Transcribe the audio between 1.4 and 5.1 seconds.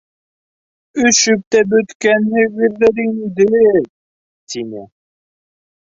тә бөткәнһегеҙҙер инде,— тине.